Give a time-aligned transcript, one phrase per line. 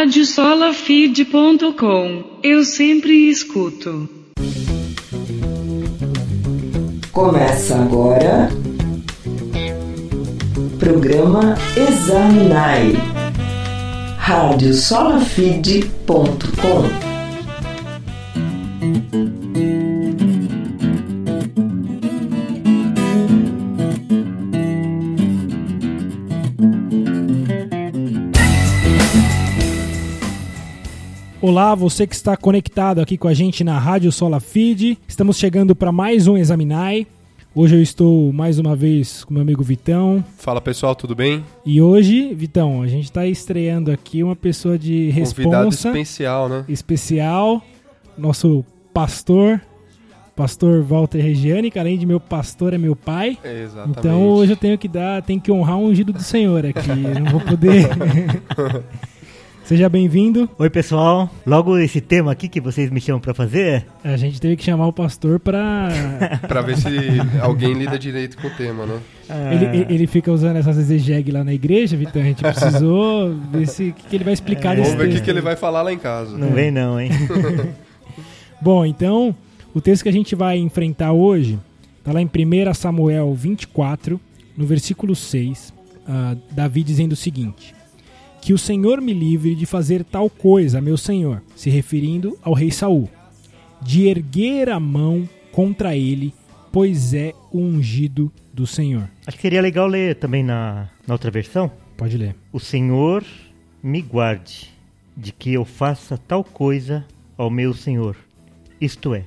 [0.00, 2.24] radiosolafeed.com.
[2.42, 4.08] Eu sempre escuto.
[7.12, 8.48] Começa agora.
[10.78, 12.94] Programa Examinai.
[14.16, 17.09] radiosolafeed.com.
[31.50, 34.96] Olá, você que está conectado aqui com a gente na Rádio Sola Feed.
[35.08, 37.08] Estamos chegando para mais um Examinai.
[37.52, 40.24] Hoje eu estou mais uma vez com meu amigo Vitão.
[40.38, 41.44] Fala pessoal, tudo bem?
[41.66, 45.42] E hoje, Vitão, a gente está estreando aqui uma pessoa de responsa.
[45.42, 46.64] Convidado especial, né?
[46.68, 47.60] Especial,
[48.16, 49.60] nosso pastor,
[50.36, 53.36] pastor Walter Regiane, que além de meu pastor é meu pai.
[53.42, 53.98] É, exatamente.
[53.98, 56.90] Então hoje eu tenho que dar, tenho que honrar o ungido do Senhor aqui.
[56.90, 57.88] Eu não vou poder.
[59.70, 60.50] Seja bem-vindo.
[60.58, 61.30] Oi, pessoal.
[61.46, 63.86] Logo esse tema aqui que vocês me chamam para fazer.
[64.02, 65.90] A gente teve que chamar o pastor para
[66.48, 66.88] Pra ver se
[67.40, 68.98] alguém lida direito com o tema, né?
[69.28, 72.20] Ah, ele, ele fica usando essas exegegue lá na igreja, Vitão.
[72.20, 75.14] A gente precisou ver se o que, que ele vai explicar desse Vamos ver o
[75.14, 76.36] que, que ele vai falar lá em casa.
[76.36, 77.12] Não vem não, hein?
[78.60, 79.32] Bom, então,
[79.72, 81.60] o texto que a gente vai enfrentar hoje
[81.96, 84.20] está lá em 1 Samuel 24,
[84.56, 85.72] no versículo 6,
[86.08, 87.72] ah, Davi dizendo o seguinte:
[88.40, 92.70] Que o Senhor me livre de fazer tal coisa, meu Senhor, se referindo ao rei
[92.70, 93.08] Saul,
[93.82, 96.34] de erguer a mão contra ele,
[96.72, 99.08] pois é o ungido do Senhor.
[99.26, 101.70] Acho que seria legal ler também na, na outra versão.
[101.96, 102.34] Pode ler.
[102.52, 103.24] O Senhor
[103.82, 104.70] me guarde
[105.16, 107.04] de que eu faça tal coisa
[107.36, 108.16] ao meu Senhor.
[108.80, 109.24] Isto é,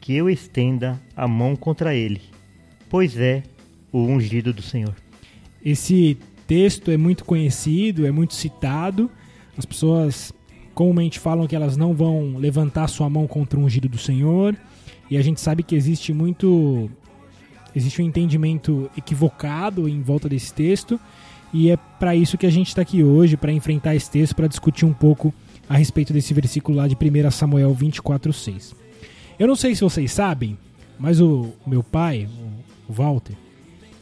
[0.00, 2.20] que eu estenda a mão contra ele,
[2.90, 3.44] pois é
[3.92, 4.94] o ungido do Senhor.
[5.64, 9.10] Esse texto é muito conhecido, é muito citado.
[9.56, 10.32] As pessoas
[10.74, 14.56] comumente falam que elas não vão levantar sua mão contra o ungido do Senhor.
[15.10, 16.90] E a gente sabe que existe muito.
[17.74, 20.98] Existe um entendimento equivocado em volta desse texto.
[21.52, 24.48] E é para isso que a gente está aqui hoje, para enfrentar esse texto, para
[24.48, 25.32] discutir um pouco
[25.68, 28.74] a respeito desse versículo lá de 1 Samuel 24,6.
[29.38, 30.58] Eu não sei se vocês sabem,
[30.98, 32.28] mas o meu pai,
[32.88, 33.34] o Walter,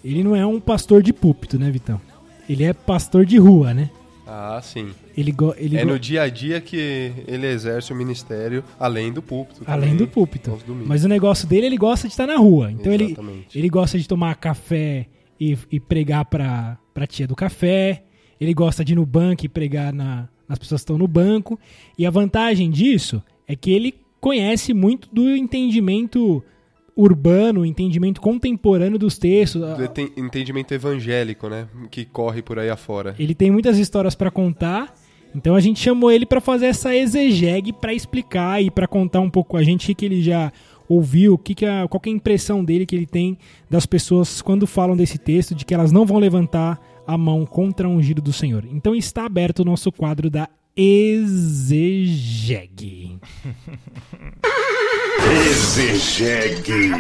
[0.04, 2.00] ele não é um pastor de púlpito, né, Vitão?
[2.48, 3.90] Ele é pastor de rua, né?
[4.26, 4.90] Ah, sim.
[5.16, 9.62] Ele, ele É no dia a dia que ele exerce o ministério, além do púlpito.
[9.66, 10.58] além também, do púlpito.
[10.86, 12.70] Mas o negócio dele, ele gosta de estar na rua.
[12.70, 13.58] Então ele, Exatamente.
[13.58, 15.06] ele gosta de tomar café
[15.40, 18.04] e, e pregar pra, pra tia do café.
[18.40, 21.58] Ele gosta de ir no banco e pregar na, nas pessoas que estão no banco.
[21.98, 26.42] E a vantagem disso é que ele conhece muito do entendimento
[26.96, 29.62] urbano, entendimento contemporâneo dos textos.
[30.16, 31.66] Entendimento evangélico, né?
[31.90, 33.14] Que corre por aí afora.
[33.18, 34.94] Ele tem muitas histórias pra contar.
[35.34, 39.30] Então a gente chamou ele pra fazer essa exegegue pra explicar e pra contar um
[39.30, 40.52] pouco com a gente o que, ele já
[40.86, 43.38] ouviu, o que que a, qual que é a impressão dele que ele tem
[43.70, 47.88] das pessoas quando falam desse texto, de que elas não vão levantar a mão contra
[47.88, 48.64] o ungido do Senhor.
[48.70, 52.22] Então está aberto o nosso quadro da exegegue.
[55.48, 56.90] Exegegue.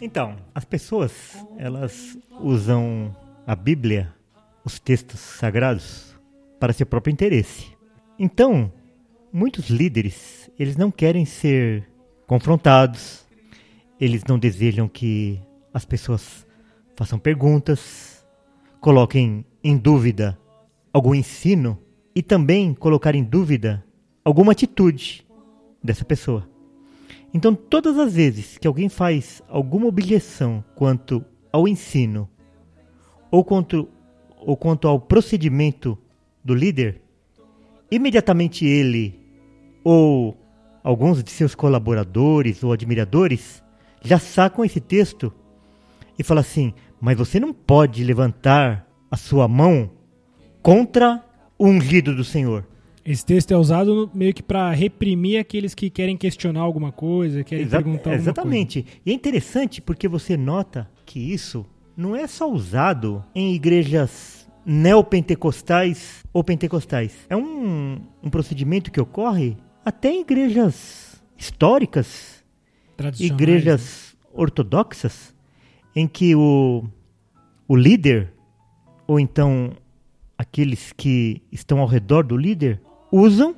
[0.00, 1.12] Então, as pessoas,
[1.56, 3.16] elas usam
[3.46, 4.14] a Bíblia,
[4.62, 6.13] os textos sagrados,
[6.64, 7.66] para seu próprio interesse.
[8.18, 8.72] Então,
[9.30, 11.86] muitos líderes, eles não querem ser
[12.26, 13.26] confrontados,
[14.00, 15.38] eles não desejam que
[15.74, 16.46] as pessoas
[16.96, 18.24] façam perguntas,
[18.80, 20.38] coloquem em dúvida
[20.90, 21.78] algum ensino
[22.14, 23.84] e também colocar em dúvida
[24.24, 25.26] alguma atitude
[25.82, 26.48] dessa pessoa.
[27.34, 32.26] Então, todas as vezes que alguém faz alguma objeção quanto ao ensino
[33.30, 33.86] ou quanto,
[34.38, 35.98] ou quanto ao procedimento
[36.44, 37.00] do líder,
[37.90, 39.18] imediatamente ele
[39.82, 40.36] ou
[40.82, 43.62] alguns de seus colaboradores ou admiradores
[44.02, 45.32] já sacam esse texto
[46.18, 49.90] e falam assim: Mas você não pode levantar a sua mão
[50.62, 51.24] contra
[51.58, 52.66] o ungido do Senhor.
[53.04, 57.64] Esse texto é usado meio que pra reprimir aqueles que querem questionar alguma coisa, querem
[57.64, 58.86] Exa- perguntar alguma Exatamente.
[59.04, 66.24] E é interessante porque você nota que isso não é só usado em igrejas neopentecostais
[66.32, 67.14] ou pentecostais.
[67.28, 72.42] É um, um procedimento que ocorre até em igrejas históricas.
[72.96, 73.34] Tradicionais, né?
[73.34, 75.34] igrejas ortodoxas,
[75.94, 76.84] em que o,
[77.68, 78.32] o líder,
[79.06, 79.72] ou então
[80.36, 83.54] aqueles que estão ao redor do líder usam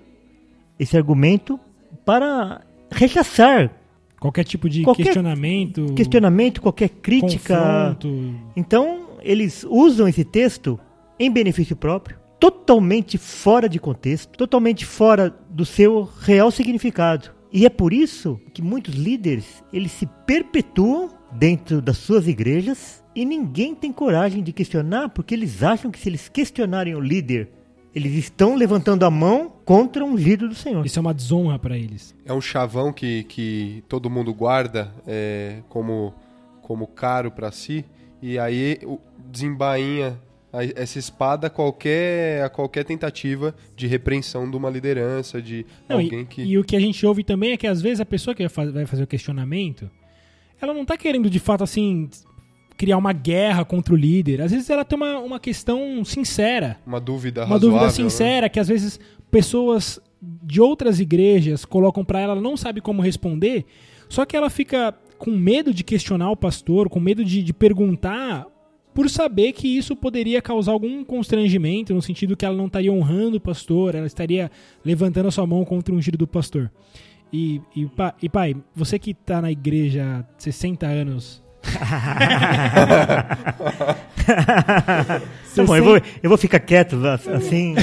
[0.78, 1.58] esse argumento
[2.04, 3.72] para rechaçar
[4.20, 7.56] Qualquer tipo de Qualquer questionamento, questionamento, qualquer crítica.
[7.56, 8.34] confronto.
[8.56, 10.80] Então, eles usam esse texto
[11.18, 17.30] em benefício próprio, totalmente fora de contexto, totalmente fora do seu real significado.
[17.52, 23.24] E é por isso que muitos líderes, eles se perpetuam dentro das suas igrejas e
[23.24, 27.48] ninguém tem coragem de questionar, porque eles acham que se eles questionarem o líder,
[27.94, 30.84] eles estão levantando a mão contra o ungido do Senhor.
[30.84, 32.14] Isso é uma desonra para eles.
[32.26, 36.12] É um chavão que, que todo mundo guarda é, como,
[36.60, 37.86] como caro pra si.
[38.20, 38.98] E aí o-
[39.30, 40.20] desembainha
[40.52, 45.96] a- essa espada a qualquer, a qualquer tentativa de repreensão de uma liderança, de Não,
[45.98, 46.42] alguém e, que.
[46.42, 48.48] e o que a gente ouve também é que às vezes a pessoa que vai
[48.48, 49.90] fa- vai fazer o questionamento,
[50.60, 52.08] ela não tá querendo de fato assim
[52.76, 54.40] criar uma guerra contra o líder.
[54.42, 57.68] Às vezes ela tem uma, uma questão sincera, Uma dúvida uma razoável.
[57.70, 57.90] dúvida né?
[58.10, 59.00] sincera que às vezes
[59.30, 63.64] pessoas de outras igrejas colocam pra ela, ela não sabe como responder,
[64.08, 68.46] só que ela fica com medo de questionar o pastor, com medo de, de perguntar,
[68.96, 73.36] por saber que isso poderia causar algum constrangimento, no sentido que ela não estaria honrando
[73.36, 74.50] o pastor, ela estaria
[74.84, 76.70] levantando a sua mão contra o ungido do pastor.
[77.32, 81.42] E, e, pa- e, pai, você que tá na igreja há 60 anos.
[84.26, 86.96] Tá bom, eu vou, eu vou ficar quieto,
[87.34, 87.74] assim.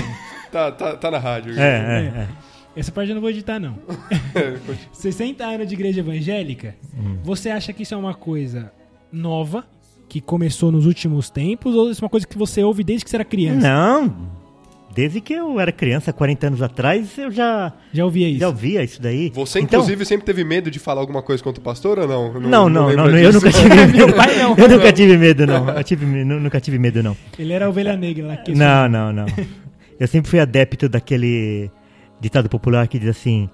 [0.52, 1.58] Tá, tá, tá na rádio.
[1.60, 2.28] É, é, é.
[2.76, 3.78] Essa parte eu não vou editar, não.
[4.94, 6.76] 60 anos de igreja evangélica,
[7.24, 8.72] você acha que isso é uma coisa
[9.12, 9.66] nova,
[10.10, 13.10] que começou nos últimos tempos, ou isso é uma coisa que você ouve desde que
[13.10, 13.60] você era criança?
[13.68, 14.34] Não.
[14.96, 18.40] Desde que eu era criança, 40 anos atrás, eu já, Já ouvia isso?
[18.42, 19.32] já ouvia isso daí.
[19.34, 22.34] Você, Então- inclusive, sempre teve medo de falar alguma coisa contra o pastor ou não?
[22.40, 23.92] Não, não, lembra não, não, eu nunca tive medo.
[23.98, 24.56] Meu pai não.
[24.56, 25.68] Eu nunca tive medo, não.
[25.70, 27.18] Eu tive, nu- nunca tive medo, não.
[27.40, 28.38] Ele era a ovelha negra lá.
[28.38, 29.26] Que Não, não, não.
[30.00, 31.72] Eu sempre fui adepto daquele
[32.22, 33.50] ditado popular que diz assim: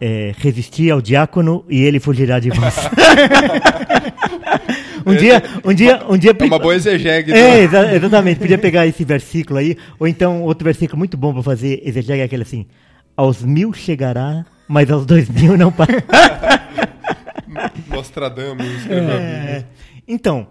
[0.00, 2.74] é, resistir ao diácono e ele fugirá de vós.
[5.06, 6.34] um dia, um dia, um dia.
[6.38, 7.32] É uma boa exegegue.
[7.32, 7.62] É, né?
[7.62, 8.40] exa- exatamente.
[8.40, 12.24] Podia pegar esse versículo aí, ou então outro versículo muito bom para fazer exegese é
[12.24, 12.66] aquele assim:
[13.16, 15.94] aos mil chegará, mas aos dois mil não para.
[17.88, 19.20] Nostradamus escreveu a Bíblia.
[19.20, 19.64] É,
[20.06, 20.48] então,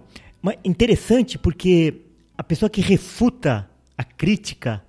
[0.63, 2.01] interessante porque
[2.38, 4.81] a pessoa que refuta a crítica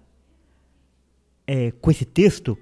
[1.47, 2.57] é, com esse texto,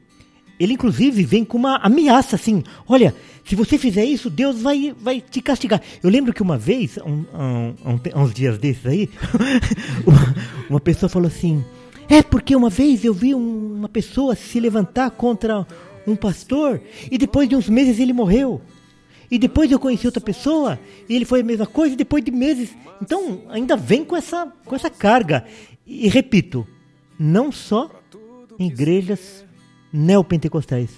[0.62, 3.14] ele inclusive vem com uma ameaça assim: olha,
[3.44, 5.80] se você fizer isso, Deus vai, vai te castigar.
[6.02, 7.74] Eu lembro que uma vez, um- um-
[8.16, 9.08] um uns dias desses aí,
[10.06, 10.34] uma,
[10.70, 11.64] uma pessoa falou assim:
[12.08, 15.66] é porque uma vez eu vi um- uma pessoa se levantar contra
[16.06, 16.80] um pastor
[17.10, 18.60] e depois de uns meses ele morreu.
[19.30, 22.30] E depois eu conheci outra pessoa e ele foi a mesma coisa, e depois de
[22.30, 22.68] meses.
[23.00, 25.44] Então, ainda vem com essa, com essa carga.
[25.86, 26.66] E repito,
[27.18, 27.90] não só
[28.58, 29.42] em igrejas
[29.92, 30.90] neopentecostais,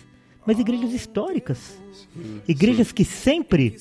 [0.47, 1.79] mas igrejas históricas.
[2.47, 3.77] Igrejas que sempre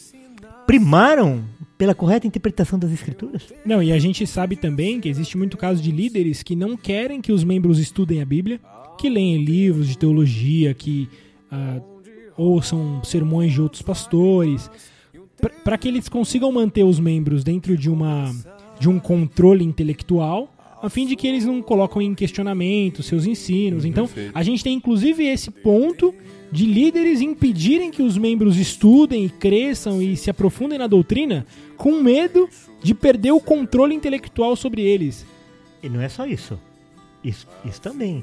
[0.66, 1.44] primaram
[1.78, 3.54] pela correta interpretação das escrituras.
[3.66, 7.22] Não, e a gente sabe também que existe muito caso de líderes que não querem
[7.22, 8.60] que os membros estudem a Bíblia,
[8.98, 11.10] que leem livros de teologia, que
[11.52, 11.82] ah,
[12.38, 14.70] ouçam sermões de outros pastores,
[15.64, 18.32] para que eles consigam manter os membros dentro de uma
[18.80, 20.53] de um controle intelectual,
[20.84, 23.86] a fim de que eles não colocam em questionamento seus ensinos.
[23.86, 24.38] Então, perfeito.
[24.38, 26.14] a gente tem inclusive esse ponto
[26.52, 32.02] de líderes impedirem que os membros estudem e cresçam e se aprofundem na doutrina com
[32.02, 32.50] medo
[32.82, 35.26] de perder o controle intelectual sobre eles.
[35.82, 36.60] E não é só isso.
[37.24, 38.22] Isso, isso também.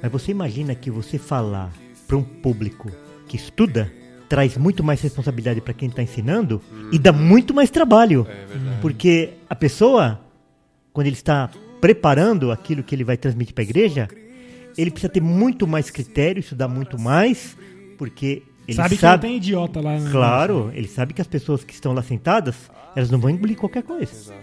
[0.00, 1.72] Mas você imagina que você falar
[2.06, 2.88] para um público
[3.26, 3.92] que estuda
[4.28, 8.28] traz muito mais responsabilidade para quem está ensinando e dá muito mais trabalho.
[8.30, 8.80] É verdade.
[8.80, 10.20] Porque a pessoa,
[10.92, 11.50] quando ele está
[11.86, 14.08] preparando aquilo que ele vai transmitir para a igreja,
[14.76, 17.56] ele precisa ter muito mais critério, estudar muito mais,
[17.96, 19.96] porque ele sabe, sabe, que não tem idiota lá.
[19.98, 20.10] né?
[20.10, 22.56] claro, ele sabe que as pessoas que estão lá sentadas,
[22.96, 24.34] elas não vão engolir qualquer coisa.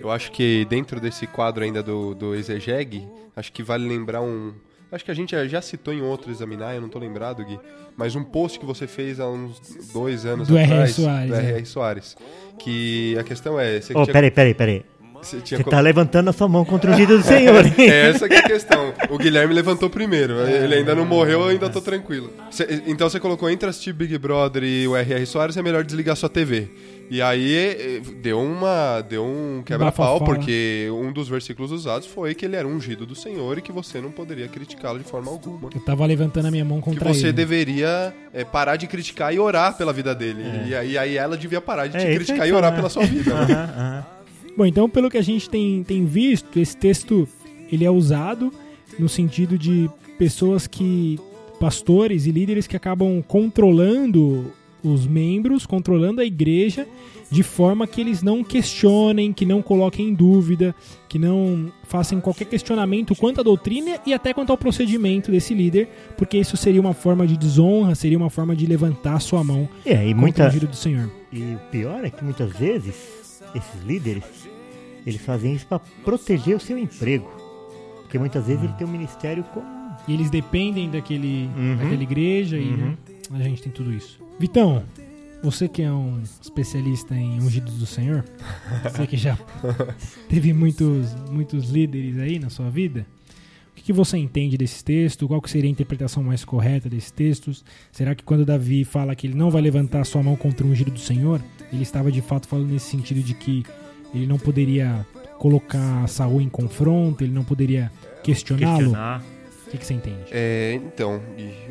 [0.00, 4.52] Eu acho que dentro desse quadro ainda do, do Exegeg, acho que vale lembrar um.
[4.90, 7.58] Acho que a gente já- citou em outro examinar, eu não tô lembrado, Gui.
[7.96, 9.58] Mas um post que você fez há uns
[9.92, 10.72] dois anos Do R.R.
[10.72, 10.94] atrás.
[10.94, 11.38] Soares, Do é.
[11.44, 11.66] R.R.
[11.66, 12.16] Soares.
[12.58, 13.80] Que a questão é.
[13.80, 14.84] Você Oh, tinha- peraí, peraí, peraí.
[15.22, 17.74] Você tinha Você co- tá levantando a sua mão contra o ungido do Senhor, hein?
[17.78, 18.92] É essa que é a questão.
[19.10, 20.34] O Guilherme levantou primeiro.
[20.46, 22.30] Ele ainda não morreu, eu ainda tô tranquilo.
[22.50, 25.24] Cê- então você colocou entre assistir Big Brother e o R.R.
[25.26, 26.68] Soares, é melhor desligar sua TV.
[27.10, 30.38] E aí eh, deu uma deu um quebra-pau, Bafafá, né?
[30.38, 34.00] porque um dos versículos usados foi que ele era ungido do Senhor e que você
[34.00, 35.68] não poderia criticá-lo de forma alguma.
[35.74, 37.32] Eu tava levantando a minha mão Que contra você ele.
[37.32, 40.42] deveria eh, parar de criticar e orar pela vida dele.
[40.68, 43.34] E, aí, aí ela devia parar de É, te criticar e orar pela sua vida.
[43.34, 43.54] né?
[43.54, 44.04] Aham, aham.
[44.56, 47.28] Bom, então pelo que a gente tem, tem visto, esse texto
[47.70, 48.52] ele é usado
[48.98, 51.18] no sentido de pessoas que
[51.58, 54.52] pastores e líderes que acabam controlando
[54.84, 56.86] os membros, controlando a igreja
[57.30, 60.74] de forma que eles não questionem, que não coloquem em dúvida,
[61.08, 65.88] que não façam qualquer questionamento quanto à doutrina e até quanto ao procedimento desse líder,
[66.16, 70.04] porque isso seria uma forma de desonra, seria uma forma de levantar sua mão É,
[70.04, 71.10] e contra muita, o giro do Senhor.
[71.32, 72.94] E o pior é que muitas vezes
[73.54, 74.24] esses líderes
[75.06, 77.30] eles fazem isso para proteger o seu emprego.
[78.02, 79.66] Porque muitas vezes ele tem um ministério como.
[80.08, 81.76] E eles dependem daquele, Uhum.
[81.76, 82.96] daquela igreja e Uhum.
[83.32, 84.18] a gente tem tudo isso.
[84.38, 84.82] Vitão,
[85.42, 88.24] você que é um especialista em ungidos do Senhor,
[88.84, 89.38] você que já
[90.28, 93.06] teve muitos, muitos líderes aí na sua vida,
[93.70, 95.26] o que, que você entende desses textos?
[95.26, 97.64] Qual seria a interpretação mais correta desses textos?
[97.90, 100.90] Será que quando Davi fala que ele não vai levantar sua mão contra o ungido
[100.90, 101.40] do Senhor,
[101.72, 103.64] ele estava de fato falando nesse sentido de que
[104.14, 105.06] ele não poderia
[105.38, 107.90] colocar Saul em confronto, ele não poderia
[108.22, 108.78] questioná-lo?
[108.78, 109.22] questionar.
[109.66, 110.18] O que, que você entende?
[110.30, 111.20] É, então,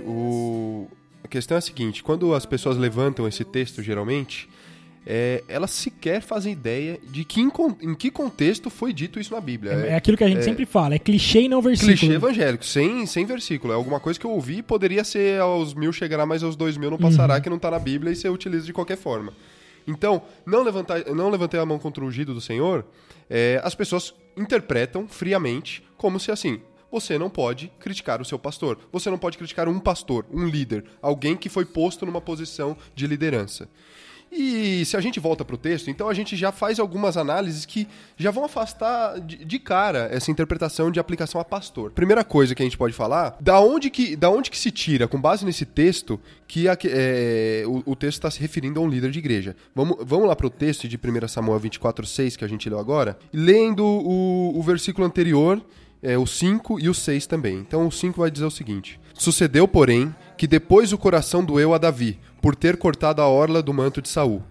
[0.06, 0.88] o...
[1.24, 4.50] a questão é a seguinte: quando as pessoas levantam esse texto, geralmente,
[5.06, 9.40] é, elas sequer fazem ideia de que em, em que contexto foi dito isso na
[9.42, 9.72] Bíblia.
[9.74, 11.96] É, é aquilo que a gente sempre fala, é clichê e não versículo.
[11.98, 13.72] Clichê evangélico, sem, sem versículo.
[13.74, 16.78] É alguma coisa que eu ouvi e poderia ser aos mil chegará, mas aos dois
[16.78, 17.42] mil não passará, Uhum.
[17.42, 19.32] que não tá na Bíblia e você utiliza de qualquer forma.
[19.88, 22.86] Então, não, levantar, não levantei a mão contra o ungido do Senhor,
[23.30, 26.62] é, as pessoas interpretam friamente como se assim,
[26.92, 28.78] você não pode criticar o seu pastor.
[28.92, 33.08] Você não pode criticar um pastor, um líder, alguém que foi posto numa posição de
[33.08, 33.70] liderança.
[34.32, 37.66] E se a gente volta para o texto, então a gente já faz algumas análises
[37.66, 37.86] que
[38.16, 41.92] já vão afastar de, de cara essa interpretação de aplicação a pastor.
[41.92, 45.06] Primeira coisa que a gente pode falar, da onde que, da onde que se tira,
[45.06, 48.88] com base nesse texto, que a- é, o, o texto está se referindo a um
[48.88, 49.54] líder de igreja.
[49.76, 53.18] Vamos, vamos lá para o texto de 1 Samuel 24,6 que a gente leu agora,
[53.34, 55.62] lendo o, o versículo anterior,
[56.02, 57.58] é, o 5 e o 6 também.
[57.58, 61.78] Então o 5 vai dizer o seguinte: Sucedeu, porém, que depois o coração doeu a
[61.78, 64.42] Davi, por ter cortado a orla do manto de Saul.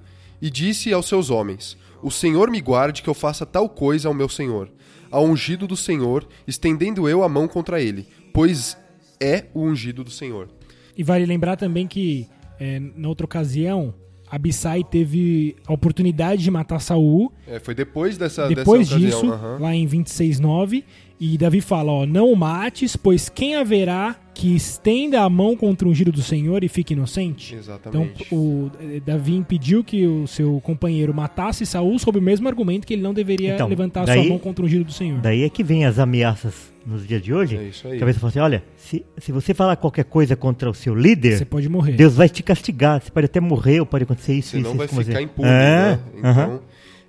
[0.41, 4.15] E disse aos seus homens: O Senhor me guarde que eu faça tal coisa ao
[4.15, 4.71] meu senhor,
[5.11, 8.77] ao ungido do Senhor, estendendo eu a mão contra ele, pois
[9.21, 10.49] é o ungido do Senhor.
[10.97, 12.27] E vale lembrar também que
[12.59, 13.95] é, na outra ocasião,
[14.31, 17.33] Abissai teve a oportunidade de matar Saul.
[17.47, 19.21] É, foi depois dessa, Depois dessa ocasião.
[19.23, 19.59] disso, aham.
[19.61, 20.85] lá em 26:9,
[21.21, 25.87] e Davi fala, ó, não o mates, pois quem haverá que estenda a mão contra
[25.87, 27.49] o ungido do Senhor e fique inocente?
[27.55, 28.27] Então, Exatamente.
[28.35, 32.95] o eh, Davi impediu que o seu companheiro matasse Saul sob o mesmo argumento que
[32.95, 35.21] ele não deveria Então, levantar daí- sua mão contra o ungido do Senhor.
[35.21, 37.57] Daí é que vem as ameaças nos dias de hoje.
[37.59, 38.03] É isso aí.
[38.03, 41.37] A pessoa fala assim: olha, se, se você falar qualquer coisa contra o seu líder,
[41.37, 41.93] Você pode morrer.
[41.93, 43.03] Deus vai te castigar.
[43.03, 45.21] Você pode até morrer ou pode acontecer isso, Senão isso, vai isso ficar você.
[45.23, 46.01] impune, É, né?
[46.17, 46.61] Então,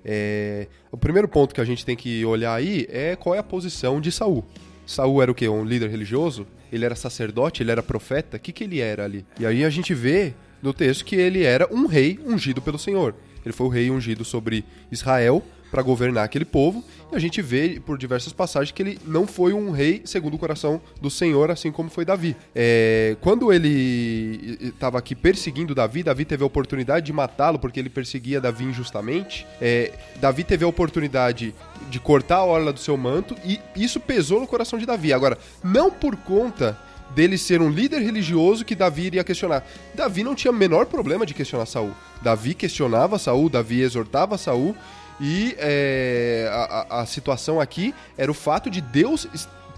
[0.04, 3.42] é, o primeiro ponto que a gente tem que olhar aí é qual é a
[3.42, 4.44] posição de Saul.
[4.86, 5.48] Saul era o quê?
[5.48, 6.46] Um líder religioso?
[6.72, 7.62] Ele era sacerdote?
[7.62, 8.36] Ele era profeta?
[8.36, 9.24] O que, que ele era ali?
[9.38, 13.14] E aí a gente vê no texto que ele era um rei ungido pelo Senhor.
[13.44, 16.84] Ele foi o rei ungido sobre Israel para governar aquele povo.
[17.12, 20.80] A gente vê por diversas passagens que ele não foi um rei segundo o coração
[20.98, 22.34] do Senhor, assim como foi Davi.
[22.54, 27.90] É, quando ele estava aqui perseguindo Davi, Davi teve a oportunidade de matá-lo porque ele
[27.90, 29.46] perseguia Davi injustamente.
[29.60, 31.54] É, Davi teve a oportunidade
[31.90, 35.12] de cortar a orla do seu manto e isso pesou no coração de Davi.
[35.12, 36.78] Agora, não por conta
[37.14, 39.66] dele ser um líder religioso que Davi iria questionar.
[39.94, 41.92] Davi não tinha o menor problema de questionar Saul.
[42.22, 44.74] Davi questionava Saul, Davi exortava Saul
[45.20, 49.26] e é, a, a- situação aqui era o fato de Deus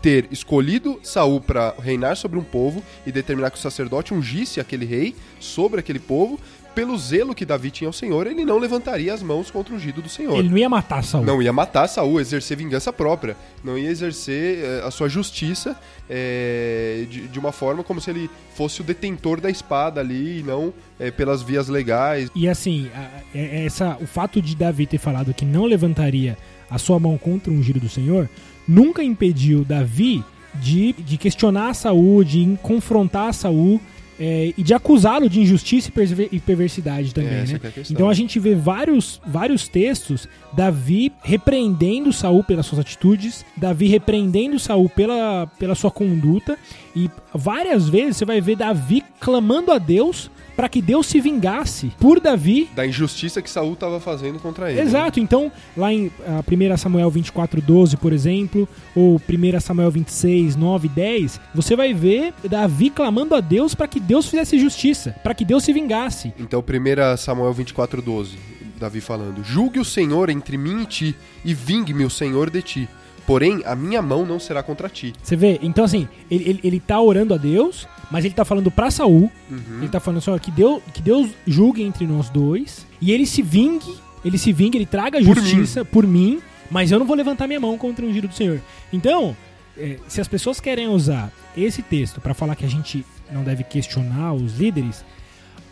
[0.00, 4.84] ter escolhido Saul para reinar sobre um povo e determinar que o sacerdote ungisse aquele
[4.84, 6.38] rei sobre aquele povo.
[6.74, 10.02] Pelo zelo que Davi tinha ao Senhor, ele não levantaria as mãos contra o ungido
[10.02, 10.38] do Senhor.
[10.38, 11.24] Ele não ia matar Saul.
[11.24, 13.36] Não ia matar Saul, exercer vingança própria.
[13.62, 15.76] Não ia exercer eh, a sua justiça
[16.10, 20.42] eh, de, de uma forma como se ele fosse o detentor da espada ali e
[20.42, 22.28] não eh, pelas vias legais.
[22.34, 26.36] E assim, a- é- essa, o fato de Davi ter falado que não levantaria
[26.70, 28.28] a sua mão contra o ungido do Senhor
[28.66, 33.80] nunca impediu Davi de, de questionar Saul, de confrontar Saul
[34.18, 37.56] é, e de acusá-lo de injustiça e perver- perversidade também, Essa né?
[37.56, 37.92] é a.
[37.92, 44.58] Então a gente vê vários, vários textos Davi repreendendo Saul pelas suas atitudes, Davi repreendendo
[44.58, 46.58] Saul pela, pela sua conduta
[46.94, 51.92] e várias vezes você vai ver Davi clamando a Deus para que Deus se vingasse
[52.00, 54.80] por Davi Da injustiça que Saul estava fazendo contra ele.
[54.80, 54.86] né?
[54.86, 60.56] Exato, então lá em ah, 1 Samuel 24, 12, por exemplo, ou 1 Samuel 26,
[60.56, 65.34] 9, 10, você vai ver Davi clamando a Deus para que Deus fizesse justiça, para
[65.34, 66.32] que Deus se vingasse.
[66.38, 68.38] Então, 1 Samuel 24, 12,
[68.78, 72.88] Davi falando: Julgue o Senhor entre mim e ti, e vingue-me o Senhor de ti.
[73.26, 75.12] Porém, a minha mão não será contra ti.
[75.22, 75.58] Você vê?
[75.62, 79.30] Então, assim, ele, ele, ele tá orando a Deus, mas ele tá falando pra Saul.
[79.50, 79.78] Uhum.
[79.78, 82.86] Ele tá falando assim, ó, que Deus, que Deus julgue entre nós dois.
[83.00, 86.40] E ele se vingue, ele se vingue, ele traga Por justiça por mim,
[86.70, 88.60] mas eu não vou levantar minha mão contra o ungido do Senhor.
[88.92, 89.36] Então,
[89.76, 93.64] é, se as pessoas querem usar esse texto pra falar que a gente não deve
[93.64, 95.04] questionar os líderes,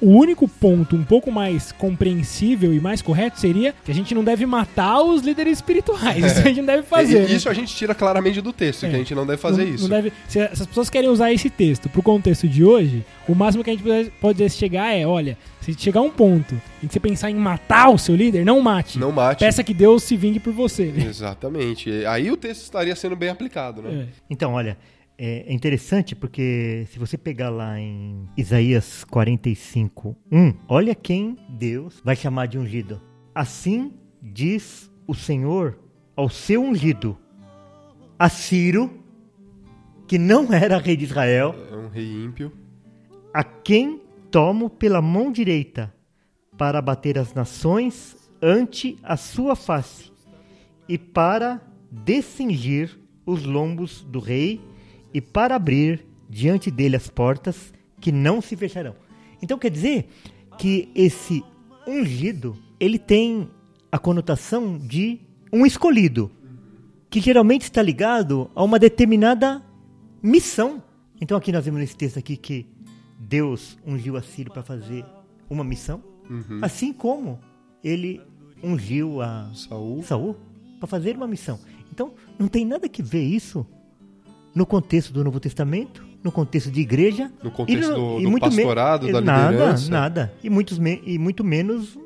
[0.03, 4.25] o único ponto um pouco mais compreensível e mais correto seria que a gente não
[4.25, 6.25] deve matar os líderes espirituais.
[6.25, 7.25] Isso a gente não deve fazer.
[7.25, 7.35] E- né?
[7.37, 8.89] Isso a gente tira claramente do texto, É.
[8.91, 9.85] que a gente não deve fazer Não- isso.
[9.85, 13.35] não deve- se, se as pessoas querem usar esse texto pro contexto de hoje, o
[13.35, 16.93] máximo que a gente pode- pode chegar é, olha, se chegar um ponto em que
[16.93, 18.99] você pensar em matar o seu líder, não mate.
[18.99, 19.39] Não mate.
[19.39, 20.87] Peça que Deus se vingue por você.
[20.87, 21.07] né?
[21.07, 22.05] Exatamente.
[22.07, 24.07] Aí o texto estaria sendo bem aplicado, né?
[24.09, 24.13] É.
[24.29, 24.77] Então, olha,
[25.25, 32.01] é é interessante porque se você pegar lá em Isaías 45, 1, olha quem Deus
[32.05, 33.01] vai chamar de ungido.
[33.33, 35.79] Assim diz o Senhor
[36.17, 37.17] ao seu ungido,
[38.19, 38.91] a Ciro,
[40.09, 42.53] que não era rei de Israel, É um rei ímpio.
[43.33, 44.01] a quem
[44.31, 45.95] tomo pela mão direita
[46.59, 50.11] para abater as nações ante a sua face
[50.89, 51.61] e para
[51.91, 54.61] descingir os lombos do rei
[55.13, 58.95] e para abrir diante dele as portas que não se fecharão.
[59.41, 60.09] Então quer dizer
[60.59, 61.45] que esse
[61.87, 63.49] ungido, ele tem
[63.91, 65.21] a conotação de
[65.53, 66.31] um escolhido,
[67.11, 69.63] que geralmente está ligado a uma determinada
[70.23, 70.83] missão.
[71.21, 72.67] Então aqui nós vemos nesse texto aqui que
[73.19, 75.05] Deus ungiu a Ciro para fazer
[75.51, 76.03] uma missão,
[76.63, 77.39] assim como
[77.85, 78.21] ele
[78.63, 80.03] ungiu a Saul.
[80.03, 80.37] Saul
[80.79, 81.59] para fazer uma missão.
[81.93, 83.67] Então não tem nada que ver isso
[84.55, 88.49] no contexto do Novo Testamento, no contexto de igreja, No contexto e do- do muito
[88.51, 89.91] me- pastorado, da nada, liderança.
[89.91, 91.99] Nada, e muitos me- e muito menos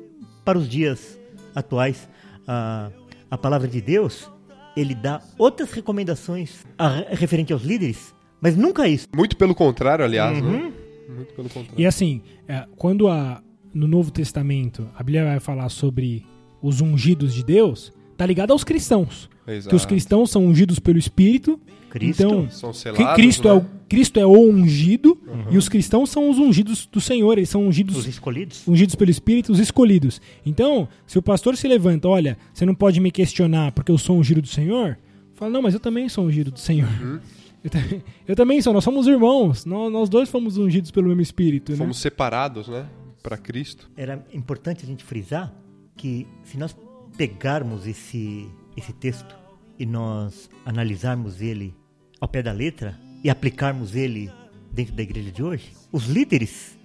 [0.43, 1.19] para os dias
[1.53, 2.07] atuais.
[2.47, 2.89] A,
[3.29, 4.29] a palavra de Deus,
[4.75, 9.07] ele dá outras recomendações a, referente aos líderes, mas nunca isso.
[9.15, 10.51] Muito pelo contrário, aliás, Uhum.
[10.51, 10.73] né?
[11.09, 11.79] Muito pelo contrário.
[11.79, 13.41] E assim, é, quando a,
[13.73, 16.25] no Novo Testamento a Bíblia vai falar sobre
[16.61, 19.29] os ungidos de Deus, tá ligado aos cristãos.
[19.47, 19.69] Exato.
[19.69, 21.59] Que os cristãos são ungidos pelo Espírito.
[21.89, 22.21] Cristo.
[22.21, 23.57] Então, São selados, Cristo, é né?
[23.59, 25.17] o, Cristo é o ungido
[25.49, 28.67] e os cristãos são os ungidos do Senhor, eles são ungidos, Os escolhidos.
[28.67, 30.21] ungidos pelo Espírito, os escolhidos.
[30.45, 34.17] Então, se o pastor se levanta, olha, você não pode me questionar porque eu sou
[34.17, 34.97] ungido do Senhor,
[35.33, 36.89] fala, não, mas eu também sou ungido do Senhor.
[37.01, 37.19] Uhum.
[37.63, 37.79] Eu, ta-
[38.27, 41.71] eu também sou, nós somos irmãos, nós, nós dois fomos ungidos pelo mesmo Espírito.
[41.71, 41.77] né?
[41.79, 42.85] Fomos separados, né?
[43.23, 43.89] Para Cristo.
[43.97, 45.53] Era importante a gente frisar
[45.97, 46.77] que se nós
[47.17, 49.35] pegarmos esse, esse texto
[49.77, 51.75] e nós analisarmos ele
[52.21, 54.31] ao pé da letra e aplicarmos ele
[54.71, 56.77] dentro da igreja de hoje, os líderes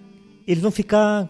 [0.45, 1.29] eles vão ficar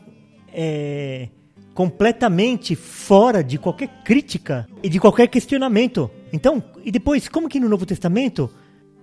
[0.51, 1.29] é,
[1.73, 6.09] completamente fora de qualquer crítica e de qualquer questionamento.
[6.31, 8.49] Então, e depois, como que no Novo Testamento,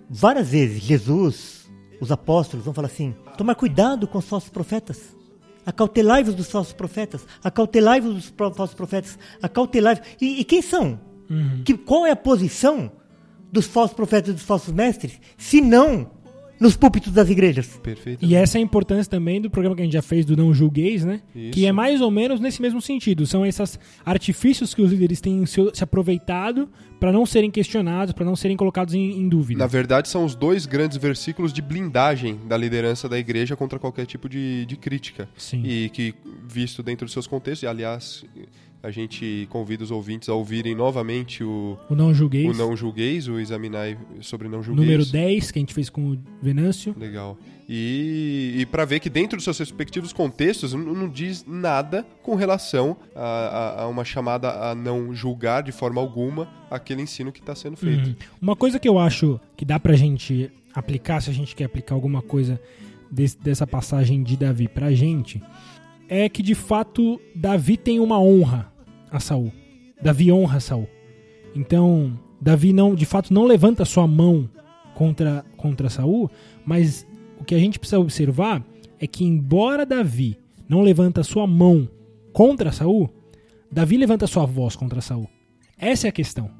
[0.08, 1.70] várias vezes Jesus,
[2.00, 5.16] os apóstolos vão falar assim: tomar cuidado com os falsos profetas.
[5.64, 7.26] Acautelai-vos dos falsos profetas.
[7.44, 9.18] Acautelai-vos dos falsos profetas.
[9.42, 10.04] Acautelai-vos.
[10.20, 10.98] E, e quem são?
[11.64, 12.90] Que, qual é a posição
[13.52, 15.20] dos falsos profetas e dos falsos mestres?
[15.36, 16.10] Se não
[16.60, 17.80] nos púlpitos das igrejas.
[17.82, 18.22] Perfeito.
[18.22, 20.52] E essa é a importância também do programa que a gente já fez do Não
[20.52, 21.22] Julgueis, né?
[21.34, 21.52] Isso.
[21.52, 23.26] Que é mais ou menos nesse mesmo sentido.
[23.26, 26.68] São esses artifícios que os líderes têm se, se aproveitado
[27.00, 29.58] para não serem questionados, para não serem colocados em, em dúvida.
[29.58, 34.04] Na verdade, são os dois grandes versículos de blindagem da liderança da igreja contra qualquer
[34.04, 35.30] tipo de, de crítica.
[35.38, 35.62] Sim.
[35.64, 36.14] E que,
[36.46, 38.22] visto dentro dos seus contextos, e aliás,
[38.82, 43.28] a gente convida os ouvintes a ouvirem novamente o, O Não Julgueis, o Não Julgueis,
[43.28, 44.86] o Examinai sobre Não Julgueis.
[44.88, 46.94] número 10, que a gente fez com o Venâncio.
[46.98, 47.36] Legal.
[47.68, 52.34] E, e para ver que dentro dos seus respectivos contextos não, não diz nada com
[52.34, 57.38] relação a, a- a uma chamada a não julgar de forma alguma aquele ensino que
[57.40, 58.08] está sendo feito.
[58.08, 58.14] Uhum.
[58.42, 61.94] Uma coisa que eu acho que dá pra gente aplicar, se a gente quer aplicar
[61.94, 62.60] alguma coisa
[63.10, 65.40] desse- dessa passagem de Davi pra gente,
[66.10, 68.70] é que de fato Davi tem uma honra
[69.10, 69.52] a Saul.
[70.02, 70.88] Davi honra Saul.
[71.54, 74.50] Então, Davi não, de fato não levanta sua mão
[74.94, 76.28] contra contra Saul,
[76.66, 77.06] mas
[77.38, 78.64] o que a gente precisa observar
[78.98, 80.36] é que embora Davi
[80.68, 81.88] não levanta sua mão
[82.32, 83.08] contra Saul,
[83.70, 85.28] Davi levanta sua voz contra Saul.
[85.78, 86.50] Essa é a questão.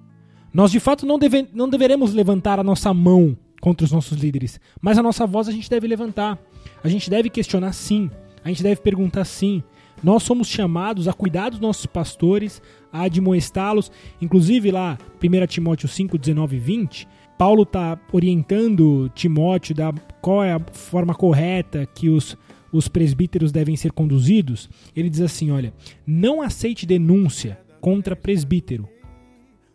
[0.52, 4.60] Nós de fato não, deve, não deveremos levantar a nossa mão contra os nossos líderes,
[4.80, 6.38] mas a nossa voz a gente deve levantar.
[6.82, 8.10] A gente deve questionar sim,
[8.44, 9.62] a gente deve perguntar sim.
[10.03, 13.92] Nós somos chamados a cuidar dos nossos pastores, a admoestá-los.
[14.20, 20.53] Inclusive lá, 1 Timóteo 5, 19 e 20, Paulo está orientando Timóteo da qual é
[20.53, 22.37] a forma correta que os,
[22.72, 24.70] os presbíteros devem ser conduzidos.
[24.96, 25.72] Ele diz assim: olha,
[26.07, 28.88] não aceite denúncia contra presbítero,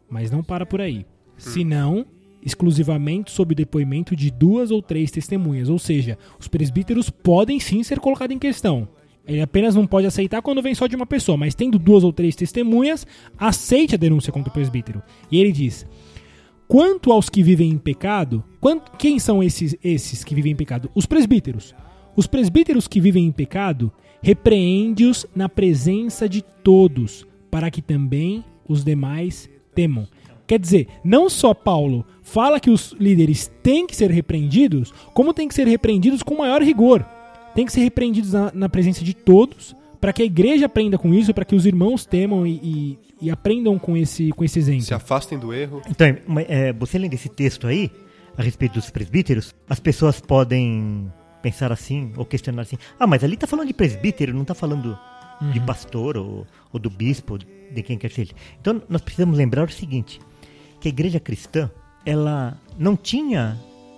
[0.09, 1.05] mas não para por aí.
[1.37, 2.05] senão
[2.45, 5.67] exclusivamente sob depoimento de duas ou três testemunhas.
[5.67, 8.87] Ou seja, os presbíteros podem sim ser colocados em questão.
[9.27, 12.13] Ele apenas não pode aceitar quando vem só de uma pessoa, mas tendo duas ou
[12.13, 15.01] três testemunhas, aceite a denúncia contra o presbítero.
[15.31, 15.85] E ele diz:
[16.67, 18.43] Quanto aos que vivem em pecado,
[18.99, 20.91] quem são esses, esses que vivem em pecado?
[20.93, 21.73] Os presbíteros.
[22.15, 28.83] Os presbíteros que vivem em pecado, repreende-os na presença de todos, para que também os
[28.83, 30.07] demais temam.
[30.47, 35.47] Quer dizer, não só Paulo fala que os líderes têm que ser repreendidos, como têm
[35.47, 37.05] que ser repreendidos com maior rigor.
[37.53, 41.13] Tem que ser repreendidos na, na presença de todos, para que a igreja aprenda com
[41.13, 44.81] isso, para que os irmãos temam e, e- e aprendam com esse, com esse exemplo.
[44.81, 45.81] Se afastem do erro.
[45.89, 46.05] Então,
[46.49, 47.89] é, você lendo esse texto aí,
[48.37, 51.09] a respeito dos presbíteros, as pessoas podem
[51.41, 54.97] pensar assim, ou questionar assim, ah, mas ali tá falando de presbítero, não tá falando
[55.53, 58.33] de pastor ou, ou do bispo, de quem quer seja.
[58.59, 60.19] Então, nós precisamos lembrar o seguinte,
[60.81, 61.71] que a igreja cristã,
[62.05, 63.57] ela não tinha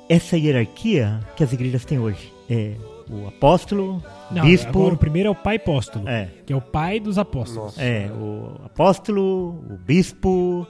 [0.10, 2.34] essa hierarquia que as igrejas têm hoje.
[2.50, 2.76] É
[3.10, 6.62] o apóstolo, Não, bispo, agora o primeiro é o pai apóstolo, é, que é o
[6.62, 7.78] pai dos apóstolos.
[7.78, 7.82] Nossa.
[7.82, 10.68] é, o apóstolo, o bispo,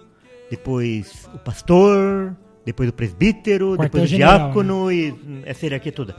[0.50, 6.16] depois o pastor, depois o presbítero, depois o Quartel-general, diácono e essa hierarquia toda.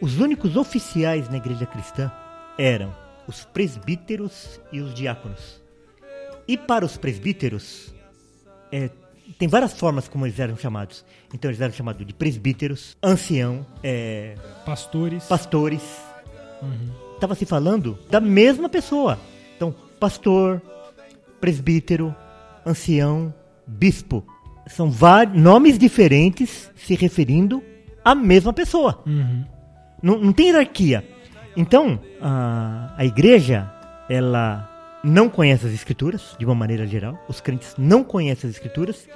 [0.00, 2.12] Os únicos oficiais na igreja cristã
[2.58, 2.94] eram
[3.26, 5.62] os presbíteros e os diáconos.
[6.46, 7.94] E para os presbíteros,
[8.70, 8.90] é,
[9.38, 11.04] tem várias formas como eles eram chamados.
[11.32, 14.34] Então eles eram chamados de presbíteros, ancião, é,
[14.64, 15.24] Pastores.
[15.24, 15.82] pastores.
[17.14, 19.18] Estava se falando da mesma pessoa.
[19.56, 20.60] Então, pastor,
[21.40, 22.14] presbítero,
[22.64, 23.32] ancião,
[23.66, 24.24] bispo.
[24.66, 27.62] São vários nomes diferentes se referindo
[28.04, 29.02] à mesma pessoa.
[29.06, 29.44] Uhum.
[30.02, 31.04] Não, não tem hierarquia.
[31.56, 33.70] Então, a, a igreja,
[34.08, 34.68] ela
[35.04, 37.22] não conhece as escrituras, de uma maneira geral.
[37.28, 39.06] Os crentes não conhecem as escrituras.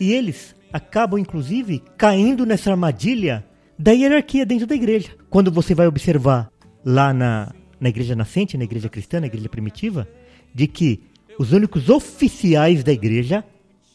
[0.00, 3.44] E eles acabam, inclusive, caindo nessa armadilha
[3.78, 5.10] da hierarquia dentro da igreja.
[5.28, 6.50] Quando você vai observar
[6.84, 10.08] lá na, na igreja nascente, na igreja cristã, na igreja primitiva,
[10.54, 11.02] de que
[11.38, 13.44] os únicos oficiais da igreja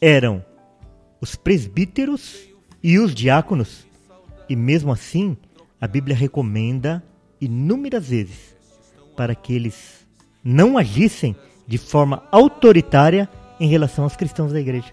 [0.00, 0.44] eram
[1.20, 2.48] os presbíteros
[2.82, 3.86] e os diáconos.
[4.48, 5.36] E mesmo assim,
[5.80, 7.02] a Bíblia recomenda
[7.40, 8.56] inúmeras vezes
[9.16, 10.01] para que eles
[10.44, 13.28] não agissem de forma autoritária
[13.60, 14.92] em relação aos cristãos da igreja.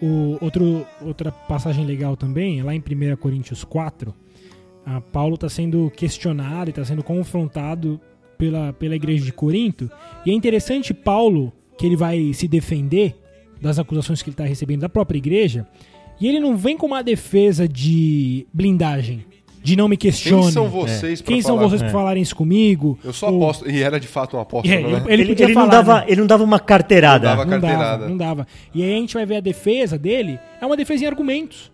[0.00, 4.14] O outro, outra passagem legal também, é lá em 1 Coríntios 4,
[4.84, 8.00] a Paulo está sendo questionado e está sendo confrontado
[8.36, 9.90] pela, pela igreja de Corinto.
[10.26, 13.16] E é interessante Paulo, que ele vai se defender
[13.60, 15.66] das acusações que ele está recebendo da própria igreja,
[16.20, 19.24] e ele não vem com uma defesa de blindagem,
[19.62, 20.42] de não me questione.
[20.42, 22.98] Quem são vocês pra Quem são vocês para falarem isso comigo?
[23.04, 23.70] Eu sou Ou- apóstolo.
[23.70, 25.04] E era de fato um apóstolo, É, né?
[25.08, 26.04] Ele Ele, ele não dava, né?
[26.08, 27.28] ele não dava uma carteirada.
[27.28, 28.08] Não dava Não dava, carteirada.
[28.08, 28.46] não dava.
[28.74, 31.70] E aí a gente vai ver a defesa dele, é uma defesa em argumentos.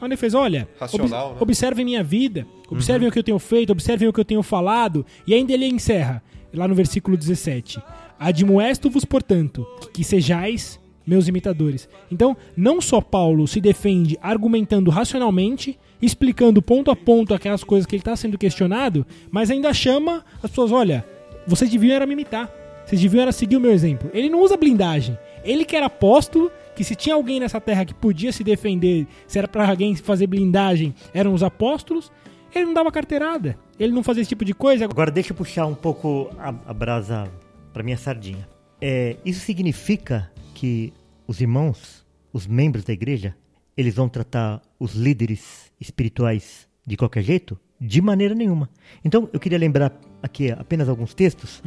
[0.00, 1.38] É uma defesa, olha, Racional, obs- né?
[1.40, 5.04] observem minha vida, observem o que eu tenho feito, observem o que eu tenho falado.
[5.26, 6.22] E ainda ele encerra,
[6.54, 7.80] lá no versículo 17.
[8.18, 11.88] Admoesto-vos, portanto, que sejais meus imitadores.
[12.12, 17.94] Então, não só Paulo se defende argumentando racionalmente, explicando ponto a ponto aquelas coisas que
[17.94, 21.04] ele está sendo questionado, mas ainda chama as pessoas, olha,
[21.46, 22.50] vocês deviam era me imitar.
[22.84, 24.10] Vocês deviam era seguir o meu exemplo.
[24.14, 25.18] Ele não usa blindagem.
[25.44, 29.38] Ele que era apóstolo, que se tinha alguém nessa terra que podia se defender, se
[29.38, 32.10] era pra alguém fazer blindagem, eram os apóstolos,
[32.54, 33.58] ele não dava carteirada.
[33.78, 34.84] Ele não fazia esse tipo de coisa.
[34.84, 37.30] Agora deixa eu puxar um pouco a, a brasa
[37.72, 38.48] para minha sardinha.
[38.80, 40.92] É, isso significa que
[41.26, 43.36] os irmãos, os membros da igreja,
[43.76, 47.58] eles vão tratar os líderes espirituais de qualquer jeito?
[47.80, 48.68] De maneira nenhuma.
[49.04, 51.62] Então eu queria lembrar aqui apenas alguns textos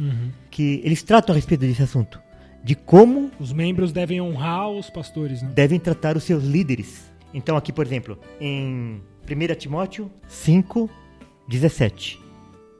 [0.50, 2.20] que eles tratam a respeito desse assunto.
[2.64, 5.50] De como Os membros devem honrar os pastores, né?
[5.54, 7.10] devem tratar os seus líderes.
[7.34, 10.88] Então, aqui, por exemplo, em 1 Timóteo 5,
[11.48, 12.20] 17: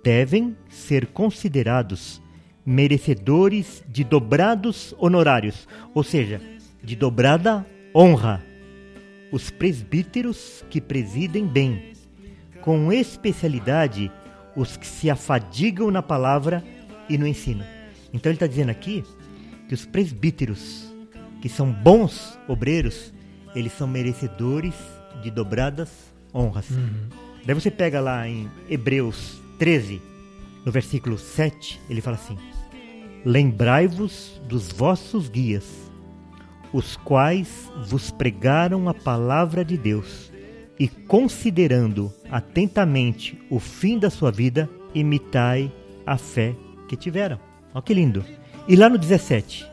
[0.04, 2.20] devem ser considerados
[2.64, 6.40] merecedores de dobrados honorários, ou seja,
[6.82, 8.44] de dobrada honra,
[9.32, 11.94] os presbíteros que presidem bem,
[12.60, 14.12] com especialidade
[14.54, 16.62] os que se afadigam na palavra
[17.08, 17.64] e no ensino.
[18.12, 19.02] Então ele está dizendo aqui
[19.66, 20.92] que os presbíteros,
[21.40, 23.12] que são bons obreiros,
[23.54, 24.74] eles são merecedores
[25.22, 25.90] de dobradas
[26.34, 26.66] honras.
[27.44, 30.00] Daí você pega lá em Hebreus 13,
[30.64, 32.36] no versículo 7, ele fala assim:
[33.24, 35.64] Lembrai-vos dos vossos guias,
[36.72, 40.32] os quais vos pregaram a palavra de Deus,
[40.78, 45.70] e considerando atentamente o fim da sua vida, imitai
[46.06, 46.54] a fé
[46.88, 47.38] que tiveram.
[47.74, 48.24] Olha que lindo.
[48.66, 49.66] E lá no 17,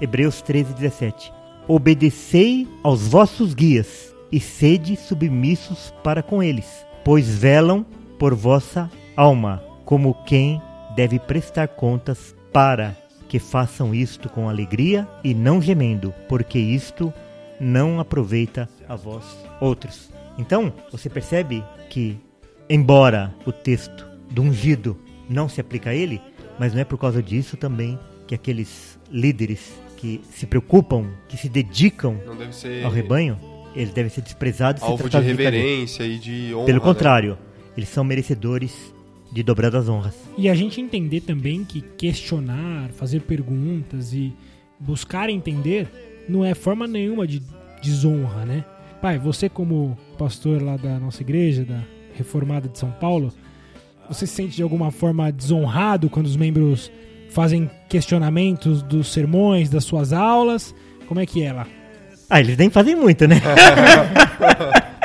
[0.00, 1.32] Hebreus 13, 17.
[1.68, 7.84] obedecei aos vossos guias e sede submissos para com eles, pois velam
[8.18, 10.60] por vossa alma, como quem
[10.94, 12.96] deve prestar contas para
[13.28, 17.12] que façam isto com alegria e não gemendo, porque isto
[17.60, 19.24] não aproveita a vós
[19.60, 20.10] outros.
[20.38, 22.18] Então, você percebe que,
[22.68, 24.96] embora o texto do ungido
[25.28, 26.20] não se aplica a ele,
[26.58, 31.48] mas não é por causa disso também que aqueles líderes que se preocupam, que se
[31.48, 32.18] dedicam
[32.84, 33.38] ao rebanho,
[33.74, 35.56] eles devem ser desprezados alvo de tratados brincadeira.
[35.56, 36.66] reverência e de honra.
[36.66, 36.84] Pelo né?
[36.84, 37.38] contrário,
[37.76, 38.94] eles são merecedores
[39.32, 40.14] de dobradas honras.
[40.36, 44.32] E a gente entender também que questionar, fazer perguntas e
[44.78, 45.88] buscar entender
[46.28, 47.42] não é forma nenhuma de
[47.82, 48.64] desonra, né?
[49.00, 51.82] Pai, você como pastor lá da nossa igreja, da
[52.14, 53.32] Reformada de São Paulo,
[54.08, 56.90] você se sente de alguma forma desonrado quando os membros
[57.30, 60.74] fazem questionamentos dos sermões, das suas aulas?
[61.06, 61.66] Como é que é lá?
[62.28, 63.40] Ah, eles nem fazem muito, né?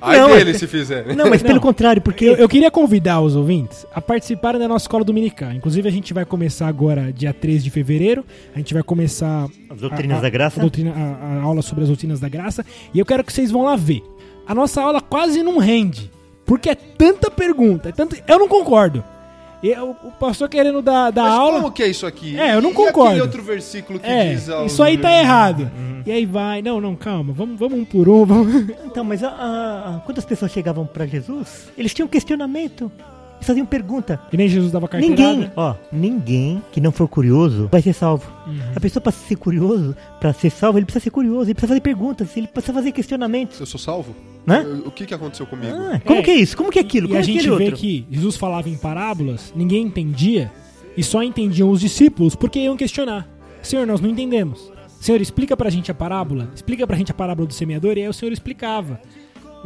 [0.00, 1.06] Ai Não, dele mas- se fizer.
[1.16, 4.84] Não, mas pelo contrário, porque Eu, eu queria convidar os ouvintes a participarem da nossa
[4.84, 5.52] escola dominical.
[5.52, 8.24] Inclusive, a gente vai começar agora, dia 3 de fevereiro.
[8.54, 10.60] A gente vai começar as doutrinas a- a- da graça.
[10.60, 12.64] A, doutrina- a- a aula sobre as doutrinas da graça.
[12.94, 14.02] E eu quero que vocês vão lá ver.
[14.46, 16.10] A nossa aula quase não rende.
[16.44, 17.88] Porque é tanta pergunta.
[17.88, 18.16] É tanto...
[18.28, 19.02] Eu não concordo.
[19.62, 21.60] E o, o pastor querendo dar, dar Mas aula.
[21.60, 22.38] como que é isso aqui?
[22.38, 23.06] É, eu não E concordo.
[23.08, 24.48] aquele outro versículo que É, diz...
[24.66, 25.70] isso aí tá errado.
[26.04, 26.60] E aí vai.
[26.62, 27.32] Não, não, calma.
[27.32, 28.24] Vamos, vamos um por um.
[28.24, 28.70] Vamos...
[28.84, 32.92] Então, mas a- a- a- quando as pessoas chegavam para Jesus, eles tinham questionamento.
[33.36, 34.18] Eles faziam pergunta.
[34.32, 35.22] E nem Jesus dava carteirada.
[35.22, 38.30] Ninguém, ó, ninguém que não for curioso vai ser salvo.
[38.46, 38.58] Uhum.
[38.74, 41.80] A pessoa para ser curioso, para ser salvo, ele precisa ser curioso, ele precisa fazer
[41.80, 44.14] perguntas, ele precisa fazer questionamentos, Eu sou salvo?
[44.46, 44.64] né?
[44.84, 45.72] O que que aconteceu comigo?
[45.74, 46.22] Ah, como É.
[46.22, 46.56] que é isso?
[46.56, 47.06] Como que é aquilo?
[47.06, 47.76] E Como a é gente vê outro?
[47.76, 50.50] que Jesus falava em parábolas, ninguém entendia,
[50.96, 53.28] e só entendiam os discípulos porque iam questionar.
[53.60, 54.72] Senhor, nós não entendemos.
[55.00, 56.48] Senhor, explica pra gente a parábola.
[56.54, 59.00] Explica pra gente a parábola do semeador, e aí o Senhor explicava.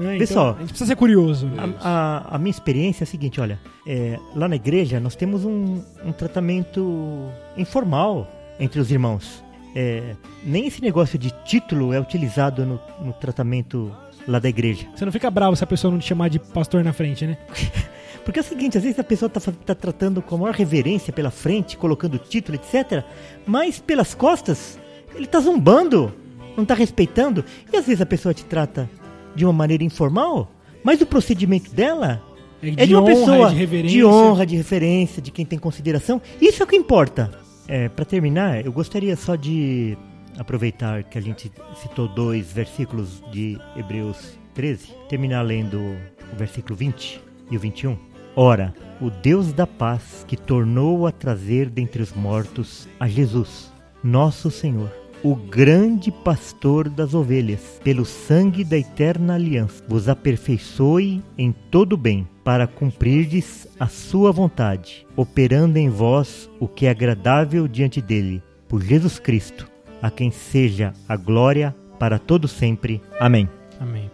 [0.01, 0.17] Né?
[0.17, 1.47] Então, Pessoal, a gente precisa ser curioso.
[1.47, 1.75] né?
[1.81, 1.89] A,
[2.33, 5.83] a- a minha experiência é a seguinte, olha, é, lá na igreja nós temos um,
[6.05, 8.27] um tratamento informal
[8.59, 9.43] entre os irmãos.
[9.75, 13.93] É, nem esse negócio de título é utilizado no, no tratamento
[14.27, 14.87] lá da igreja.
[14.95, 17.39] Você não fica bravo se a pessoa não te chamar de pastor na frente, né?
[18.25, 21.31] Porque é o seguinte, às vezes a pessoa está tratando com a maior reverência pela
[21.31, 23.03] frente, colocando título, etc.
[23.47, 24.79] Mas pelas costas,
[25.15, 26.13] ele está zombando,
[26.57, 27.45] não está respeitando.
[27.73, 28.91] E às vezes a pessoa te trata
[29.35, 30.51] de uma maneira informal,
[30.83, 32.23] mas o procedimento dela
[32.62, 36.21] é de uma honra, pessoa é de de honra, de referência, de quem tem consideração.
[36.40, 37.31] Isso é o que importa.
[37.66, 39.97] É, para terminar, eu gostaria só de
[40.38, 47.21] aproveitar que a gente citou dois versículos de Hebreus 13, terminar lendo o versículo 20
[47.51, 47.97] e o 21.
[48.37, 54.51] Ora, o Deus da paz que tornou a trazer dentre os mortos a Jesus, nosso
[54.51, 54.90] Senhor,
[55.23, 62.27] o grande pastor das ovelhas, pelo sangue da eterna aliança, vos aperfeiçoe em todo bem,
[62.43, 68.83] para cumprirdes a sua vontade, operando em vós o que é agradável diante dele, por
[68.83, 73.01] Jesus Cristo, a quem seja a glória para todo sempre.
[73.19, 73.49] Amém.
[73.79, 74.11] Amém.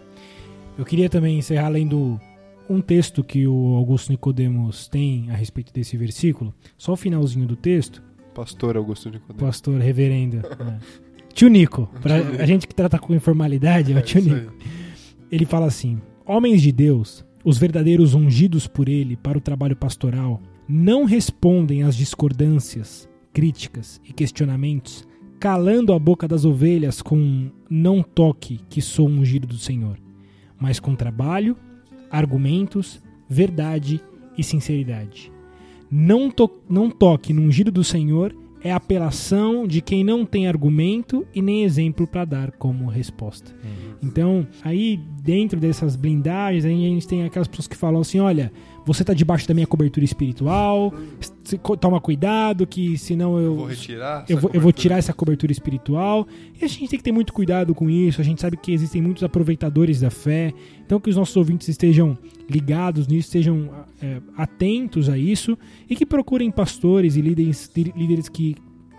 [0.77, 2.19] Eu queria também encerrar lendo
[2.69, 6.53] um texto que o Augusto Nicodemos tem a respeito desse versículo.
[6.77, 8.03] Só o finalzinho do texto.
[8.37, 9.39] Pastor Augusto de Codé.
[9.39, 10.37] Pastor reverendo.
[10.37, 10.77] é.
[11.33, 11.89] Tio Nico.
[12.03, 14.53] Pra a gente que trata com informalidade, é o tio Nico.
[15.31, 20.39] Ele fala assim: Homens de Deus, os verdadeiros ungidos por ele para o trabalho pastoral,
[20.69, 25.07] não respondem às discordâncias, críticas e questionamentos,
[25.39, 29.97] calando a boca das ovelhas com não toque que sou ungido do Senhor,
[30.59, 31.57] mas com trabalho,
[32.11, 33.99] argumentos, verdade
[34.37, 35.31] e sinceridade.
[35.89, 41.25] Não, to não toque no ungido do Senhor é apelação de quem não tem argumento
[41.33, 43.55] e nem exemplo para dar como resposta.
[44.01, 48.51] Então, aí dentro dessas blindagens, aí a gente tem aquelas pessoas que falam assim: olha,
[48.87, 50.93] você tá debaixo da minha cobertura espiritual,
[51.77, 53.55] toma cuidado que senão eu.
[53.55, 54.25] Vou retirar.
[54.29, 56.25] Eu vou, eu vou tirar essa cobertura espiritual.
[56.59, 58.21] E a gente tem que ter muito cuidado com isso.
[58.21, 60.53] A gente sabe que existem muitos aproveitadores da fé.
[60.85, 62.17] Então, que os nossos ouvintes estejam
[62.49, 63.69] ligados nisso, estejam
[64.01, 65.57] é, atentos a isso
[65.89, 68.55] e que procurem pastores e líderes, líderes que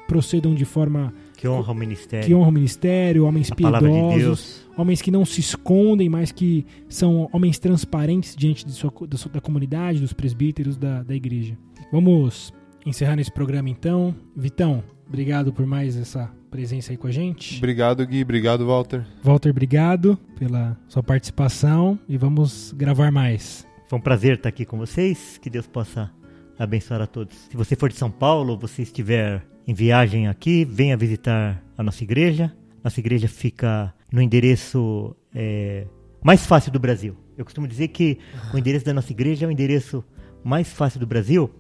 [0.07, 2.27] procedam de forma Que honra o ministério.
[2.27, 4.69] que honram o ministério, homens de piedosos, Deus.
[4.77, 9.31] homens que não se escondem, mas que são homens transparentes diante de sua, da, sua-
[9.33, 11.57] da comunidade, dos presbíteros da, da igreja.
[11.93, 12.53] Vamos
[12.85, 14.15] encerrar nesse programa então.
[14.37, 17.59] Vitão, obrigado por mais essa presença aí com a gente.
[17.59, 18.23] Obrigado, Gui.
[18.23, 19.07] Obrigado, Walter.
[19.23, 23.67] Walter, obrigado pela sua participação e vamos gravar mais.
[23.87, 25.39] Foi um prazer estar aqui com vocês.
[25.41, 26.11] Que Deus possa
[26.59, 27.37] abençoar a todos.
[27.51, 32.03] Se você for de São Paulo, você estiver em viagem aqui, venha visitar a nossa
[32.03, 32.51] igreja.
[32.83, 35.87] nossa igreja fica no endereço é,
[36.25, 37.15] mais fácil do Brasil.
[37.37, 38.19] Eu costumo dizer que
[38.55, 40.03] o endereço da nossa igreja é o endereço
[40.43, 41.51] mais fácil do Brasil,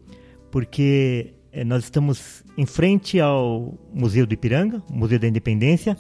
[0.50, 5.94] porque é, nós estamos em frente ao Museu do Ipiranga, Museu da Independência,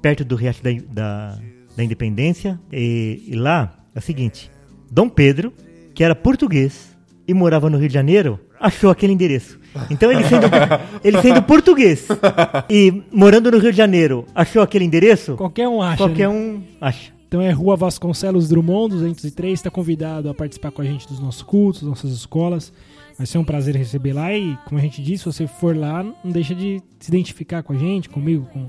[0.00, 1.38] perto do Riacho da, da,
[1.76, 2.58] da Independência.
[2.72, 4.50] E, e lá é o seguinte:
[4.90, 5.52] Dom Pedro,
[5.94, 6.96] que era português
[7.28, 9.59] e morava no Rio de Janeiro, achou aquele endereço.
[9.88, 10.46] Então ele sendo,
[11.04, 12.08] ele sendo português
[12.68, 15.36] e morando no Rio de Janeiro, achou aquele endereço?
[15.36, 15.96] Qualquer um acha.
[15.98, 16.34] Qualquer né?
[16.34, 17.12] um acha.
[17.30, 19.52] Então é Rua Vasconcelos Drummond, 203.
[19.52, 22.72] Está convidado a participar com a gente dos nossos cultos, das nossas escolas.
[23.16, 26.02] Vai ser um prazer receber lá e, como a gente disse, se você for lá,
[26.02, 28.68] não deixa de se identificar com a gente, comigo, com o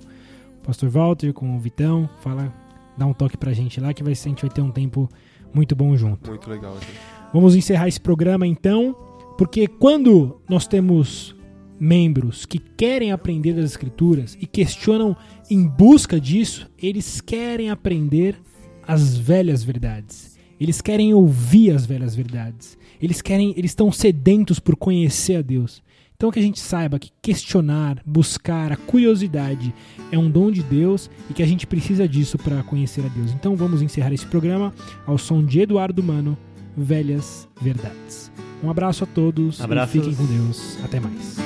[0.64, 2.08] Pastor Walter, com o Vitão.
[2.22, 2.54] Fala,
[2.96, 5.10] dá um toque pra gente lá que vai ser, a gente vai ter um tempo
[5.52, 6.30] muito bom junto.
[6.30, 7.00] Muito legal, gente.
[7.34, 8.96] Vamos encerrar esse programa então,
[9.38, 11.36] porque quando nós temos
[11.80, 15.18] membros que querem aprender das escrituras e questionam
[15.50, 18.40] em busca disso, eles querem aprender
[18.88, 20.38] as velhas verdades.
[20.60, 22.78] Eles querem ouvir as velhas verdades.
[23.02, 25.82] Eles querem, eles estão sedentos por conhecer a Deus.
[26.16, 29.74] Então que a gente saiba que questionar, buscar, a curiosidade
[30.12, 33.32] é um dom de Deus e que a gente precisa disso para conhecer a Deus.
[33.32, 34.72] Então vamos encerrar esse programa
[35.08, 36.38] ao som de Eduardo Mano,
[36.78, 38.32] Velhas Verdades.
[38.64, 39.96] Um abraço a todos Abraços.
[39.96, 40.78] e fiquem com Deus.
[40.84, 41.38] Até mais.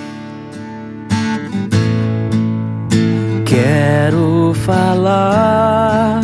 [3.45, 6.21] Quero falar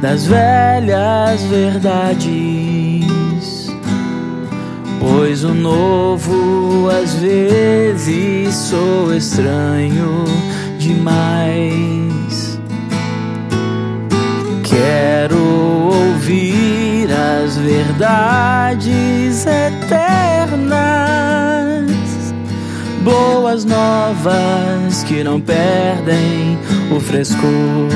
[0.00, 3.06] das velhas verdades,
[4.98, 10.24] pois o novo às vezes sou estranho
[10.78, 12.58] demais.
[14.64, 15.93] Quero
[17.64, 20.74] verdades eternas
[23.02, 26.58] boas novas que não perdem
[26.94, 27.88] o frescor.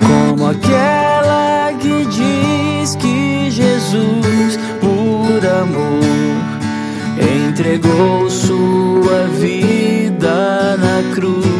[0.00, 6.00] Como aquela que diz que Jesus, por amor,
[7.48, 11.55] entregou sua vida na cruz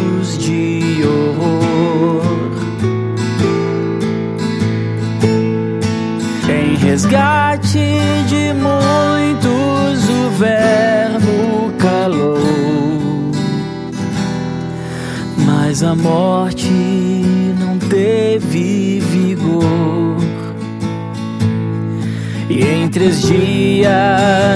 [6.96, 7.78] resgate
[8.26, 12.38] de muitos o verbo calou,
[15.44, 16.70] mas a morte
[17.60, 20.16] não teve vigor.
[22.48, 24.55] E em três dias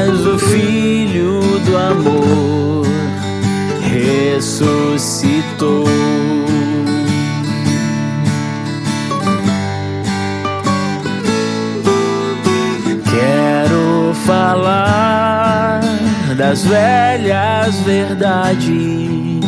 [16.60, 19.40] das velhas verdades,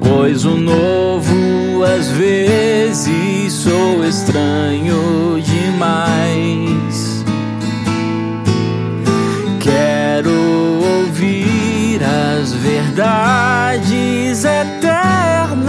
[0.00, 7.24] pois o novo às vezes sou estranho demais.
[9.58, 10.30] Quero
[11.02, 15.66] ouvir as verdades eternas,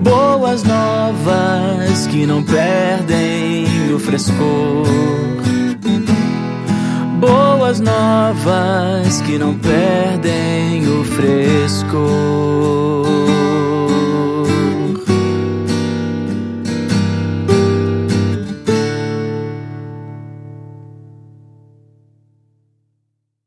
[0.00, 5.31] boas novas que não perdem o frescor.
[7.22, 12.02] Boas novas que não perdem o frescor.